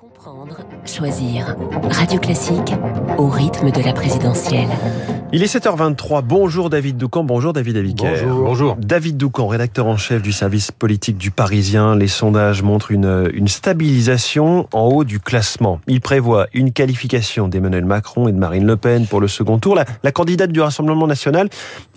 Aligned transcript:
Comprendre, 0.00 0.56
choisir. 0.86 1.54
Radio 1.90 2.18
Classique 2.18 2.72
au 3.18 3.28
rythme 3.28 3.70
de 3.70 3.82
la 3.82 3.92
présidentielle. 3.92 4.70
Il 5.30 5.42
est 5.42 5.54
7h23. 5.54 6.22
Bonjour 6.24 6.70
David 6.70 6.96
Doucan, 6.96 7.22
bonjour 7.22 7.52
David 7.52 7.76
Abiker. 7.76 8.08
Bonjour. 8.08 8.44
Bonjour. 8.44 8.76
David 8.76 9.18
Doucan, 9.18 9.46
rédacteur 9.46 9.86
en 9.86 9.98
chef 9.98 10.22
du 10.22 10.32
service 10.32 10.72
politique 10.72 11.18
du 11.18 11.30
Parisien. 11.30 11.96
Les 11.96 12.08
sondages 12.08 12.62
montrent 12.62 12.92
une, 12.92 13.30
une 13.34 13.46
stabilisation 13.46 14.68
en 14.72 14.86
haut 14.86 15.04
du 15.04 15.20
classement. 15.20 15.80
Il 15.86 16.00
prévoit 16.00 16.46
une 16.54 16.72
qualification 16.72 17.46
d'Emmanuel 17.46 17.84
Macron 17.84 18.26
et 18.26 18.32
de 18.32 18.38
Marine 18.38 18.66
Le 18.66 18.76
Pen 18.76 19.06
pour 19.06 19.20
le 19.20 19.28
second 19.28 19.58
tour. 19.58 19.74
La, 19.74 19.84
la 20.02 20.12
candidate 20.12 20.50
du 20.50 20.62
Rassemblement 20.62 21.06
national 21.06 21.50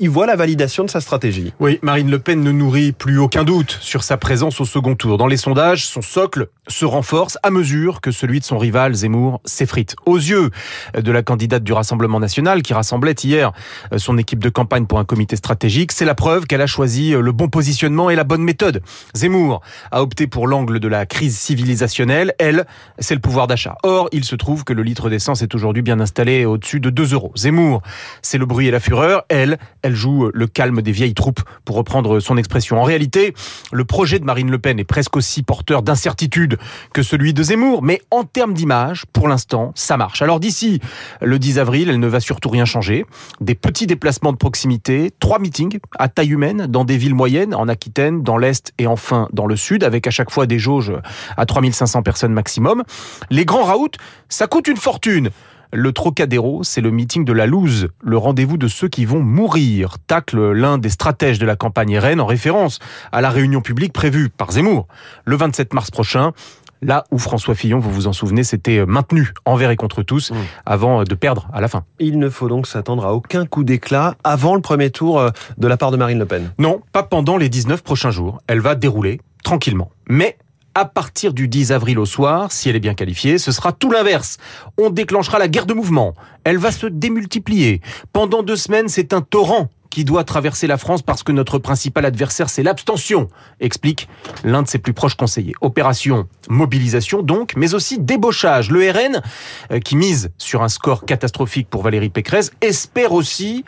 y 0.00 0.06
voit 0.06 0.26
la 0.26 0.36
validation 0.36 0.84
de 0.84 0.90
sa 0.90 1.00
stratégie. 1.00 1.52
Oui, 1.58 1.80
Marine 1.82 2.10
Le 2.10 2.20
Pen 2.20 2.42
ne 2.42 2.52
nourrit 2.52 2.92
plus 2.92 3.18
aucun 3.18 3.42
doute 3.42 3.76
sur 3.80 4.04
sa 4.04 4.16
présence 4.16 4.60
au 4.60 4.64
second 4.64 4.94
tour. 4.94 5.18
Dans 5.18 5.26
les 5.26 5.36
sondages, 5.36 5.84
son 5.84 6.02
socle 6.02 6.46
se 6.68 6.84
renforce 6.84 7.36
à 7.42 7.50
mesure 7.50 7.87
que 8.00 8.10
celui 8.10 8.40
de 8.40 8.44
son 8.44 8.58
rival 8.58 8.94
Zemmour 8.94 9.40
s'effrite. 9.44 9.96
Aux 10.06 10.16
yeux 10.16 10.50
de 10.94 11.12
la 11.12 11.22
candidate 11.22 11.64
du 11.64 11.72
Rassemblement 11.72 12.20
national 12.20 12.62
qui 12.62 12.74
rassemblait 12.74 13.14
hier 13.24 13.52
son 13.96 14.18
équipe 14.18 14.38
de 14.38 14.48
campagne 14.48 14.86
pour 14.86 14.98
un 14.98 15.04
comité 15.04 15.36
stratégique, 15.36 15.92
c'est 15.92 16.04
la 16.04 16.14
preuve 16.14 16.46
qu'elle 16.46 16.60
a 16.60 16.66
choisi 16.66 17.12
le 17.12 17.32
bon 17.32 17.48
positionnement 17.48 18.10
et 18.10 18.16
la 18.16 18.24
bonne 18.24 18.42
méthode. 18.42 18.82
Zemmour 19.14 19.60
a 19.90 20.02
opté 20.02 20.26
pour 20.26 20.46
l'angle 20.46 20.80
de 20.80 20.88
la 20.88 21.06
crise 21.06 21.36
civilisationnelle, 21.38 22.34
elle, 22.38 22.66
c'est 22.98 23.14
le 23.14 23.20
pouvoir 23.20 23.46
d'achat. 23.46 23.76
Or, 23.82 24.08
il 24.12 24.24
se 24.24 24.36
trouve 24.36 24.64
que 24.64 24.72
le 24.72 24.82
litre 24.82 25.10
d'essence 25.10 25.42
est 25.42 25.54
aujourd'hui 25.54 25.82
bien 25.82 26.00
installé 26.00 26.44
au-dessus 26.44 26.80
de 26.80 26.90
2 26.90 27.14
euros. 27.14 27.32
Zemmour, 27.36 27.82
c'est 28.22 28.38
le 28.38 28.46
bruit 28.46 28.68
et 28.68 28.70
la 28.70 28.80
fureur, 28.80 29.24
elle, 29.28 29.58
elle 29.82 29.94
joue 29.94 30.30
le 30.32 30.46
calme 30.46 30.82
des 30.82 30.92
vieilles 30.92 31.14
troupes, 31.14 31.40
pour 31.64 31.76
reprendre 31.76 32.20
son 32.20 32.36
expression. 32.36 32.80
En 32.80 32.84
réalité, 32.84 33.34
le 33.72 33.84
projet 33.84 34.18
de 34.18 34.24
Marine 34.24 34.50
Le 34.50 34.58
Pen 34.58 34.78
est 34.78 34.84
presque 34.84 35.16
aussi 35.16 35.42
porteur 35.42 35.82
d'incertitude 35.82 36.58
que 36.92 37.02
celui 37.02 37.34
de 37.34 37.42
Zemmour, 37.42 37.77
mais 37.82 38.02
en 38.10 38.24
termes 38.24 38.54
d'image, 38.54 39.04
pour 39.12 39.28
l'instant, 39.28 39.72
ça 39.74 39.96
marche. 39.96 40.22
Alors 40.22 40.40
d'ici 40.40 40.80
le 41.20 41.38
10 41.38 41.58
avril, 41.58 41.88
elle 41.88 42.00
ne 42.00 42.06
va 42.06 42.20
surtout 42.20 42.48
rien 42.48 42.64
changer. 42.64 43.04
Des 43.40 43.54
petits 43.54 43.86
déplacements 43.86 44.32
de 44.32 44.36
proximité, 44.36 45.10
trois 45.20 45.38
meetings 45.38 45.78
à 45.98 46.08
taille 46.08 46.30
humaine 46.30 46.66
dans 46.66 46.84
des 46.84 46.96
villes 46.96 47.14
moyennes, 47.14 47.54
en 47.54 47.68
Aquitaine, 47.68 48.22
dans 48.22 48.36
l'Est 48.36 48.72
et 48.78 48.86
enfin 48.86 49.28
dans 49.32 49.46
le 49.46 49.56
Sud, 49.56 49.84
avec 49.84 50.06
à 50.06 50.10
chaque 50.10 50.30
fois 50.30 50.46
des 50.46 50.58
jauges 50.58 50.92
à 51.36 51.46
3500 51.46 52.02
personnes 52.02 52.32
maximum. 52.32 52.82
Les 53.30 53.44
grands 53.44 53.64
raouts, 53.64 53.88
ça 54.28 54.46
coûte 54.46 54.68
une 54.68 54.76
fortune. 54.76 55.30
Le 55.72 55.92
Trocadéro, 55.92 56.64
c'est 56.64 56.80
le 56.80 56.90
meeting 56.90 57.26
de 57.26 57.32
la 57.34 57.44
loose, 57.44 57.88
le 58.02 58.16
rendez-vous 58.16 58.56
de 58.56 58.68
ceux 58.68 58.88
qui 58.88 59.04
vont 59.04 59.20
mourir, 59.20 59.96
tacle 60.06 60.52
l'un 60.52 60.78
des 60.78 60.88
stratèges 60.88 61.38
de 61.38 61.44
la 61.44 61.56
campagne 61.56 61.98
RN 61.98 62.22
en 62.22 62.26
référence 62.26 62.78
à 63.12 63.20
la 63.20 63.28
réunion 63.28 63.60
publique 63.60 63.92
prévue 63.92 64.30
par 64.30 64.52
Zemmour 64.52 64.86
le 65.26 65.36
27 65.36 65.74
mars 65.74 65.90
prochain. 65.90 66.32
Là 66.82 67.04
où 67.10 67.18
François 67.18 67.54
Fillon, 67.54 67.78
vous 67.78 67.90
vous 67.90 68.06
en 68.06 68.12
souvenez, 68.12 68.44
s'était 68.44 68.84
maintenu 68.86 69.32
envers 69.44 69.70
et 69.70 69.76
contre 69.76 70.02
tous 70.02 70.32
avant 70.66 71.04
de 71.04 71.14
perdre 71.14 71.48
à 71.52 71.60
la 71.60 71.68
fin. 71.68 71.84
Il 71.98 72.18
ne 72.18 72.28
faut 72.28 72.48
donc 72.48 72.66
s'attendre 72.66 73.04
à 73.04 73.14
aucun 73.14 73.46
coup 73.46 73.64
d'éclat 73.64 74.14
avant 74.24 74.54
le 74.54 74.60
premier 74.60 74.90
tour 74.90 75.30
de 75.56 75.68
la 75.68 75.76
part 75.76 75.90
de 75.90 75.96
Marine 75.96 76.18
Le 76.18 76.26
Pen. 76.26 76.52
Non, 76.58 76.80
pas 76.92 77.02
pendant 77.02 77.36
les 77.36 77.48
19 77.48 77.82
prochains 77.82 78.10
jours. 78.10 78.40
Elle 78.46 78.60
va 78.60 78.74
dérouler 78.74 79.20
tranquillement. 79.42 79.90
Mais 80.08 80.36
à 80.74 80.84
partir 80.84 81.32
du 81.32 81.48
10 81.48 81.72
avril 81.72 81.98
au 81.98 82.06
soir, 82.06 82.52
si 82.52 82.68
elle 82.68 82.76
est 82.76 82.80
bien 82.80 82.94
qualifiée, 82.94 83.38
ce 83.38 83.50
sera 83.50 83.72
tout 83.72 83.90
l'inverse. 83.90 84.36
On 84.76 84.90
déclenchera 84.90 85.40
la 85.40 85.48
guerre 85.48 85.66
de 85.66 85.74
mouvement. 85.74 86.14
Elle 86.44 86.58
va 86.58 86.70
se 86.70 86.86
démultiplier. 86.86 87.80
Pendant 88.12 88.44
deux 88.44 88.54
semaines, 88.54 88.88
c'est 88.88 89.12
un 89.12 89.20
torrent 89.20 89.70
qui 89.90 90.04
doit 90.04 90.24
traverser 90.24 90.66
la 90.66 90.78
France 90.78 91.02
parce 91.02 91.22
que 91.22 91.32
notre 91.32 91.58
principal 91.58 92.04
adversaire, 92.04 92.50
c'est 92.50 92.62
l'abstention, 92.62 93.28
explique 93.60 94.08
l'un 94.44 94.62
de 94.62 94.68
ses 94.68 94.78
plus 94.78 94.92
proches 94.92 95.14
conseillers. 95.14 95.54
Opération 95.60 96.28
mobilisation 96.48 97.22
donc, 97.22 97.54
mais 97.56 97.74
aussi 97.74 97.98
débauchage. 97.98 98.70
Le 98.70 98.90
RN, 98.90 99.80
qui 99.80 99.96
mise 99.96 100.30
sur 100.38 100.62
un 100.62 100.68
score 100.68 101.04
catastrophique 101.04 101.68
pour 101.68 101.82
Valérie 101.82 102.08
Pécresse, 102.08 102.52
espère 102.60 103.12
aussi 103.12 103.64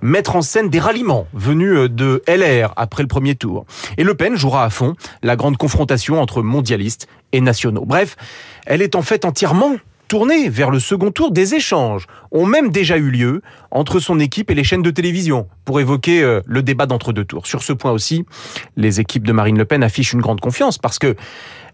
mettre 0.00 0.36
en 0.36 0.42
scène 0.42 0.68
des 0.68 0.80
ralliements 0.80 1.26
venus 1.32 1.90
de 1.90 2.22
LR 2.28 2.72
après 2.76 3.02
le 3.02 3.08
premier 3.08 3.34
tour. 3.34 3.64
Et 3.96 4.04
Le 4.04 4.14
Pen 4.14 4.36
jouera 4.36 4.64
à 4.64 4.70
fond 4.70 4.94
la 5.22 5.34
grande 5.34 5.56
confrontation 5.56 6.20
entre 6.20 6.42
mondialistes 6.42 7.08
et 7.32 7.40
nationaux. 7.40 7.84
Bref, 7.86 8.16
elle 8.66 8.82
est 8.82 8.96
en 8.96 9.02
fait 9.02 9.24
entièrement 9.24 9.76
tournée 10.08 10.48
vers 10.48 10.70
le 10.70 10.78
second 10.78 11.10
tour. 11.10 11.30
Des 11.30 11.54
échanges 11.54 12.06
ont 12.30 12.46
même 12.46 12.70
déjà 12.70 12.96
eu 12.96 13.10
lieu 13.10 13.42
entre 13.70 13.98
son 14.00 14.18
équipe 14.20 14.50
et 14.50 14.54
les 14.54 14.64
chaînes 14.64 14.82
de 14.82 14.90
télévision 14.90 15.48
pour 15.64 15.80
évoquer 15.80 16.40
le 16.44 16.62
débat 16.62 16.86
d'entre-deux 16.86 17.24
tours. 17.24 17.46
Sur 17.46 17.62
ce 17.62 17.72
point 17.72 17.90
aussi, 17.90 18.24
les 18.76 19.00
équipes 19.00 19.26
de 19.26 19.32
Marine 19.32 19.58
Le 19.58 19.64
Pen 19.64 19.82
affichent 19.82 20.12
une 20.12 20.20
grande 20.20 20.40
confiance 20.40 20.78
parce 20.78 20.98
que 20.98 21.16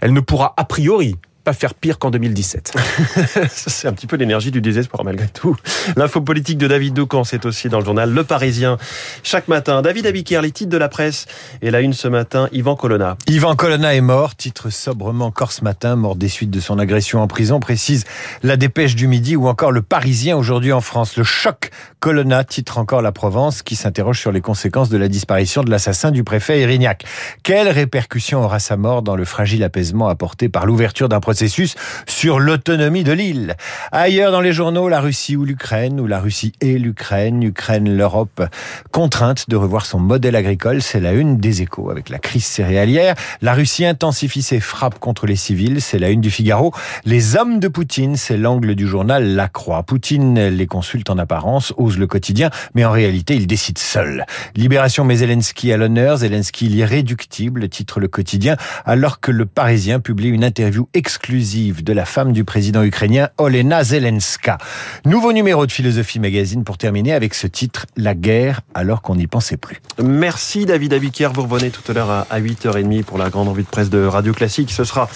elle 0.00 0.12
ne 0.12 0.20
pourra 0.20 0.54
a 0.56 0.64
priori 0.64 1.16
pas 1.44 1.52
faire 1.52 1.74
pire 1.74 1.98
qu'en 1.98 2.10
2017. 2.10 2.74
c'est 3.50 3.88
un 3.88 3.92
petit 3.92 4.06
peu 4.06 4.16
l'énergie 4.16 4.50
du 4.50 4.60
désespoir 4.60 5.04
malgré 5.04 5.26
tout. 5.28 5.56
L'info 5.96 6.20
politique 6.20 6.58
de 6.58 6.68
David 6.68 6.94
Doucan, 6.94 7.24
c'est 7.24 7.46
aussi 7.46 7.68
dans 7.68 7.78
le 7.78 7.84
journal 7.84 8.12
Le 8.12 8.24
Parisien. 8.24 8.76
Chaque 9.22 9.48
matin, 9.48 9.82
David 9.82 10.06
Abiquière, 10.06 10.42
les 10.42 10.50
titres 10.50 10.70
de 10.70 10.76
la 10.76 10.88
presse. 10.88 11.26
Et 11.62 11.70
la 11.70 11.80
une 11.80 11.92
ce 11.92 12.08
matin, 12.08 12.48
Yvan 12.52 12.76
Colonna. 12.76 13.16
Yvan 13.26 13.56
Colonna 13.56 13.94
est 13.94 14.00
mort, 14.00 14.36
titre 14.36 14.70
sobrement 14.70 15.26
encore 15.26 15.52
ce 15.52 15.64
matin, 15.64 15.96
mort 15.96 16.16
des 16.16 16.28
suites 16.28 16.50
de 16.50 16.60
son 16.60 16.78
agression 16.78 17.22
en 17.22 17.26
prison, 17.26 17.60
précise 17.60 18.04
la 18.42 18.56
dépêche 18.56 18.94
du 18.94 19.06
midi 19.06 19.36
ou 19.36 19.48
encore 19.48 19.72
Le 19.72 19.82
Parisien 19.82 20.36
aujourd'hui 20.36 20.72
en 20.72 20.80
France. 20.80 21.16
Le 21.16 21.24
choc 21.24 21.70
Colonna, 22.00 22.44
titre 22.44 22.78
encore 22.78 23.02
la 23.02 23.12
Provence, 23.12 23.62
qui 23.62 23.76
s'interroge 23.76 24.18
sur 24.18 24.32
les 24.32 24.40
conséquences 24.40 24.88
de 24.88 24.96
la 24.96 25.08
disparition 25.08 25.62
de 25.62 25.70
l'assassin 25.70 26.10
du 26.10 26.24
préfet 26.24 26.60
Erignac. 26.60 27.04
Quelle 27.42 27.68
répercussion 27.68 28.42
aura 28.42 28.58
sa 28.58 28.76
mort 28.76 29.02
dans 29.02 29.16
le 29.16 29.24
fragile 29.24 29.62
apaisement 29.64 30.08
apporté 30.08 30.48
par 30.48 30.66
l'ouverture 30.66 31.08
d'un 31.08 31.20
processus 31.30 31.76
sur 32.08 32.40
l'autonomie 32.40 33.04
de 33.04 33.12
l'île. 33.12 33.54
Ailleurs 33.92 34.32
dans 34.32 34.40
les 34.40 34.52
journaux, 34.52 34.88
la 34.88 35.00
Russie 35.00 35.36
ou 35.36 35.44
l'Ukraine, 35.44 36.00
ou 36.00 36.08
la 36.08 36.18
Russie 36.18 36.50
et 36.60 36.76
l'Ukraine, 36.76 37.40
Ukraine, 37.44 37.96
l'Europe, 37.96 38.42
contrainte 38.90 39.48
de 39.48 39.54
revoir 39.54 39.86
son 39.86 40.00
modèle 40.00 40.34
agricole, 40.34 40.82
c'est 40.82 40.98
la 40.98 41.12
une 41.12 41.36
des 41.36 41.62
échos 41.62 41.88
avec 41.88 42.08
la 42.08 42.18
crise 42.18 42.44
céréalière. 42.44 43.14
La 43.42 43.54
Russie 43.54 43.84
intensifie 43.84 44.42
ses 44.42 44.58
frappes 44.58 44.98
contre 44.98 45.26
les 45.26 45.36
civils, 45.36 45.80
c'est 45.80 46.00
la 46.00 46.10
une 46.10 46.20
du 46.20 46.32
Figaro. 46.32 46.74
Les 47.04 47.36
hommes 47.36 47.60
de 47.60 47.68
Poutine, 47.68 48.16
c'est 48.16 48.36
l'angle 48.36 48.74
du 48.74 48.88
journal 48.88 49.36
La 49.36 49.46
Croix. 49.46 49.84
Poutine 49.84 50.48
les 50.48 50.66
consulte 50.66 51.10
en 51.10 51.18
apparence, 51.18 51.72
ose 51.76 51.96
le 51.96 52.08
quotidien, 52.08 52.50
mais 52.74 52.84
en 52.84 52.90
réalité, 52.90 53.36
il 53.36 53.46
décide 53.46 53.78
seul. 53.78 54.26
Libération 54.56 55.04
mais 55.04 55.14
Zelensky 55.14 55.72
à 55.72 55.76
l'honneur, 55.76 56.16
Zelensky 56.16 56.66
l'irréductible, 56.66 57.68
titre 57.68 58.00
le 58.00 58.08
quotidien, 58.08 58.56
alors 58.84 59.20
que 59.20 59.30
le 59.30 59.46
Parisien 59.46 60.00
publie 60.00 60.30
une 60.30 60.42
interview 60.42 60.88
exclusive 60.92 61.19
de 61.28 61.92
la 61.92 62.06
femme 62.06 62.32
du 62.32 62.44
président 62.44 62.82
ukrainien 62.82 63.28
Olena 63.38 63.84
Zelenska. 63.84 64.58
Nouveau 65.04 65.32
numéro 65.32 65.64
de 65.64 65.70
Philosophie 65.70 66.18
Magazine 66.18 66.64
pour 66.64 66.76
terminer 66.76 67.12
avec 67.12 67.34
ce 67.34 67.46
titre 67.46 67.86
La 67.96 68.14
guerre 68.14 68.62
alors 68.74 69.00
qu'on 69.00 69.14
n'y 69.14 69.28
pensait 69.28 69.56
plus. 69.56 69.80
Merci 70.02 70.66
David 70.66 70.92
Abiquière. 70.92 71.32
Vous 71.32 71.42
revenez 71.42 71.70
tout 71.70 71.82
à 71.88 71.94
l'heure 71.94 72.10
à 72.28 72.40
8h30 72.40 73.04
pour 73.04 73.16
la 73.16 73.30
grande 73.30 73.48
envie 73.48 73.62
de 73.62 73.68
presse 73.68 73.90
de 73.90 74.04
Radio 74.04 74.32
Classique. 74.32 74.72
Ce 74.72 74.82
sera 74.82 75.08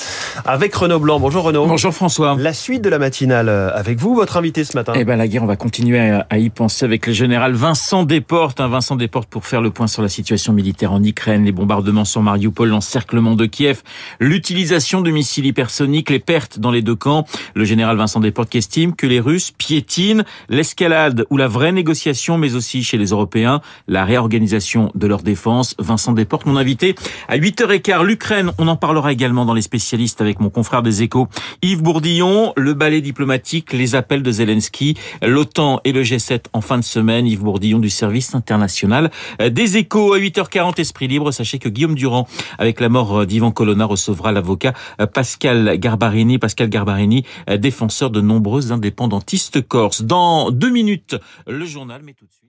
avec 0.45 0.75
Renaud 0.75 1.01
Blanc. 1.01 1.19
Bonjour 1.19 1.43
Renaud. 1.43 1.67
Bonjour 1.67 1.93
François. 1.93 2.37
La 2.39 2.53
suite 2.53 2.83
de 2.83 2.91
la 2.91 2.99
matinale 2.99 3.49
avec 3.49 3.99
vous, 3.99 4.15
votre 4.15 4.37
invité 4.37 4.63
ce 4.63 4.77
matin. 4.77 4.93
Eh 4.95 5.05
ben 5.05 5.17
la 5.17 5.27
guerre, 5.27 5.43
on 5.43 5.47
va 5.47 5.57
continuer 5.57 5.99
à 5.99 6.39
y 6.39 6.51
penser 6.51 6.85
avec 6.85 7.07
le 7.07 7.13
général 7.13 7.55
Vincent 7.55 8.05
Desportes. 8.05 8.61
Un 8.61 8.69
Vincent 8.69 8.95
Desportes 8.95 9.29
pour 9.29 9.47
faire 9.47 9.63
le 9.63 9.71
point 9.71 9.89
sur 9.89 10.03
la 10.03 10.09
situation 10.09 10.53
militaire 10.53 10.93
en 10.93 11.03
Ukraine, 11.03 11.45
les 11.45 11.53
bombardements 11.53 12.05
sur 12.05 12.23
Mariupol, 12.23 12.69
l'encerclement 12.69 13.35
de 13.35 13.47
Kiev, 13.47 13.83
l'utilisation 14.21 15.01
de 15.01 15.11
missiles 15.11 15.47
hypersoniques, 15.47 15.94
les 16.09 16.19
pertes 16.19 16.59
dans 16.59 16.71
les 16.71 16.83
deux 16.83 16.97
camps. 16.97 17.25
Le 17.55 17.65
général 17.65 17.97
Vincent 17.97 18.21
Desportes 18.21 18.55
estime 18.55 18.95
que 18.95 19.07
les 19.07 19.21
Russes 19.21 19.53
piétinent 19.53 20.25
l'escalade 20.49 21.25
ou 21.31 21.37
la 21.37 21.49
vraie 21.49 21.73
négociation, 21.73 22.37
mais 22.37 22.55
aussi 22.55 22.83
chez 22.83 22.99
les 22.99 23.07
Européens, 23.07 23.61
la 23.87 24.05
réorganisation 24.05 24.91
de 24.95 25.07
leur 25.07 25.23
défense. 25.23 25.75
Vincent 25.79 26.13
Desportes, 26.13 26.47
mon 26.47 26.57
invité 26.57 26.95
à 27.29 27.39
8h15. 27.39 28.05
L'Ukraine, 28.05 28.51
on 28.59 28.69
en 28.69 28.77
parlera 28.77 29.13
également 29.13 29.45
dans 29.45 29.55
les 29.55 29.63
spécialistes 29.63 30.21
avec 30.21 30.41
mon 30.41 30.51
confrère 30.51 30.83
des 30.83 31.03
échos, 31.03 31.29
Yves 31.63 31.83
Bourdillon, 31.83 32.53
le 32.57 32.75
ballet 32.75 33.01
diplomatique, 33.01 33.73
les 33.73 33.95
appels 33.95 34.23
de 34.23 34.33
Zelensky, 34.33 34.97
l'OTAN 35.23 35.81
et 35.85 35.93
le 35.93 36.03
G7 36.03 36.47
en 36.53 36.61
fin 36.61 36.79
de 36.79 36.85
semaine. 36.85 37.27
Yves 37.27 37.43
Bourdillon 37.43 37.79
du 37.79 37.91
service 37.91 38.35
international 38.35 39.11
des 39.51 39.77
échos 39.77 40.15
à 40.15 40.19
8h40, 40.19 40.81
Esprit 40.81 41.09
Libre. 41.09 41.31
Sachez 41.31 41.59
que 41.59 41.69
Guillaume 41.69 41.95
Durand, 41.95 42.27
avec 42.59 42.81
la 42.81 42.89
mort 42.89 43.27
d'Ivan 43.27 43.53
Colonna, 43.53 43.85
recevra 43.85 44.33
l'avocat 44.33 44.73
Pascal 45.13 45.79
Garbarini. 45.85 46.39
Pascal 46.39 46.71
Garbarini, 46.71 47.25
défenseur 47.59 48.11
de 48.11 48.23
nombreux 48.23 48.73
indépendantistes 48.73 49.61
corses. 49.61 50.03
Dans 50.03 50.51
deux 50.51 50.71
minutes, 50.71 51.17
le 51.47 51.67
journal, 51.67 52.01
mais 52.03 52.15
tout 52.15 52.25
de 52.25 52.33
suite. 52.33 52.45